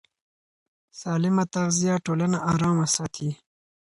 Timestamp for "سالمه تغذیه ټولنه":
0.99-2.37